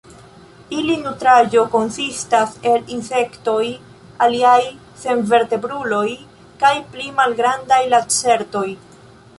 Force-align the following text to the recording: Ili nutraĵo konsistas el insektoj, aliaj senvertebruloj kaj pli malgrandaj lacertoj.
Ili 0.75 0.93
nutraĵo 1.01 1.65
konsistas 1.73 2.55
el 2.71 2.89
insektoj, 2.95 3.67
aliaj 4.27 4.59
senvertebruloj 5.05 6.05
kaj 6.65 6.75
pli 6.95 7.17
malgrandaj 7.21 7.83
lacertoj. 7.97 8.69